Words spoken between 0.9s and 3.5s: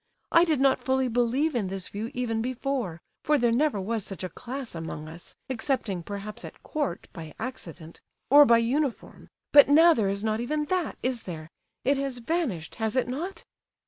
believe in this view even before, for